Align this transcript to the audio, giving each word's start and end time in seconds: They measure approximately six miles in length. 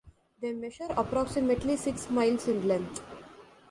They 0.41 0.51
measure 0.51 0.87
approximately 0.97 1.77
six 1.77 2.09
miles 2.09 2.47
in 2.47 2.67
length. 2.67 3.03